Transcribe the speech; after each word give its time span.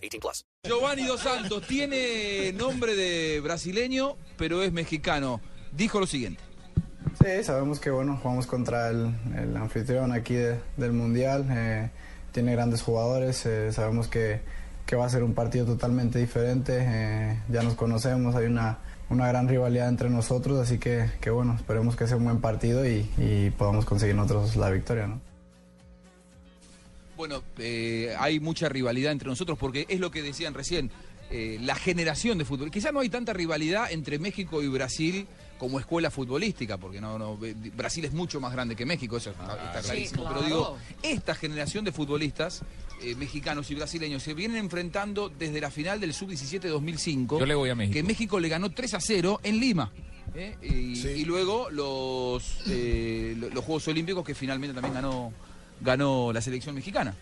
18 0.00 0.20
plus. 0.20 0.44
Giovanni 0.64 1.04
Dos 1.06 1.20
Santos 1.20 1.66
tiene 1.66 2.52
nombre 2.52 2.94
de 2.96 3.40
brasileño, 3.40 4.16
pero 4.36 4.62
es 4.62 4.72
mexicano. 4.72 5.40
Dijo 5.72 6.00
lo 6.00 6.06
siguiente. 6.06 6.42
Sí, 7.22 7.44
sabemos 7.44 7.80
que 7.80 7.90
bueno, 7.90 8.18
jugamos 8.22 8.46
contra 8.46 8.88
el, 8.90 9.14
el 9.36 9.56
anfitrión 9.56 10.12
aquí 10.12 10.34
de- 10.34 10.58
del 10.76 10.92
Mundial. 10.92 11.46
eh, 11.50 11.90
tiene 12.32 12.52
grandes 12.52 12.82
jugadores. 12.82 13.44
eh, 13.46 13.72
sabemos 13.72 14.06
que, 14.08 14.40
que 14.86 14.96
va 14.96 15.06
a 15.06 15.08
ser 15.08 15.22
un 15.22 15.34
partido 15.34 15.66
totalmente 15.66 16.18
diferente. 16.18 16.78
eh, 16.80 17.38
ya 17.48 17.62
nos 17.62 17.74
conocemos, 17.74 18.34
hay 18.36 18.46
una, 18.46 18.78
una 19.08 19.26
gran 19.28 19.48
rivalidad 19.48 19.88
entre 19.88 20.08
nosotros. 20.10 20.58
Así 20.60 20.78
que, 20.78 21.10
que 21.20 21.30
bueno, 21.30 21.54
esperemos 21.56 21.96
que 21.96 22.06
sea 22.06 22.16
un 22.16 22.24
buen 22.24 22.40
partido 22.40 22.86
y, 22.88 23.10
y 23.18 23.50
podamos 23.50 23.84
conseguir 23.84 24.14
nosotros 24.14 24.56
la 24.56 24.70
victoria. 24.70 25.06
¿no? 25.08 25.20
Bueno, 27.20 27.42
eh, 27.58 28.14
hay 28.18 28.40
mucha 28.40 28.70
rivalidad 28.70 29.12
entre 29.12 29.28
nosotros 29.28 29.58
porque 29.58 29.84
es 29.90 30.00
lo 30.00 30.10
que 30.10 30.22
decían 30.22 30.54
recién, 30.54 30.90
eh, 31.30 31.58
la 31.60 31.74
generación 31.74 32.38
de 32.38 32.46
fútbol. 32.46 32.70
Quizás 32.70 32.94
no 32.94 33.00
hay 33.00 33.10
tanta 33.10 33.34
rivalidad 33.34 33.92
entre 33.92 34.18
México 34.18 34.62
y 34.62 34.68
Brasil 34.68 35.26
como 35.58 35.78
escuela 35.78 36.10
futbolística, 36.10 36.78
porque 36.78 36.98
no, 36.98 37.18
no, 37.18 37.38
Brasil 37.76 38.06
es 38.06 38.14
mucho 38.14 38.40
más 38.40 38.52
grande 38.54 38.74
que 38.74 38.86
México, 38.86 39.18
eso 39.18 39.32
está, 39.32 39.52
está 39.66 39.82
clarísimo. 39.82 40.26
Pero 40.28 40.40
digo, 40.46 40.78
esta 41.02 41.34
generación 41.34 41.84
de 41.84 41.92
futbolistas 41.92 42.62
eh, 43.02 43.14
mexicanos 43.16 43.70
y 43.70 43.74
brasileños 43.74 44.22
se 44.22 44.32
vienen 44.32 44.56
enfrentando 44.56 45.28
desde 45.28 45.60
la 45.60 45.70
final 45.70 46.00
del 46.00 46.14
Sub-17 46.14 46.60
2005. 46.68 47.38
Yo 47.38 47.44
le 47.44 47.54
voy 47.54 47.68
a 47.68 47.74
México. 47.74 47.92
Que 47.92 48.02
México 48.02 48.40
le 48.40 48.48
ganó 48.48 48.70
3 48.70 48.94
a 48.94 49.00
0 49.02 49.40
en 49.42 49.60
Lima. 49.60 49.92
¿eh? 50.34 50.56
Y, 50.62 50.98
y 51.06 51.24
luego 51.26 51.68
los, 51.68 52.60
eh, 52.66 53.34
lo- 53.36 53.50
los 53.50 53.62
Juegos 53.62 53.86
Olímpicos 53.88 54.24
que 54.24 54.34
finalmente 54.34 54.72
también 54.72 54.94
ganó, 54.94 55.34
ganó 55.80 56.32
la 56.32 56.40
selección 56.40 56.74
mexicana. 56.74 57.14